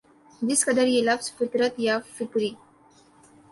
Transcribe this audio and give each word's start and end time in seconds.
جس 0.41 0.63
قدر 0.65 0.87
یہ 0.87 1.01
لفظ 1.09 1.27
فطرت 1.37 1.73
یا 1.85 1.95
فطری 2.15 2.51